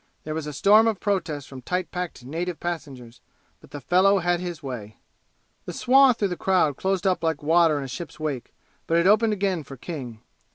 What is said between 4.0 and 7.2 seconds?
had his way. The swath through the crowd closed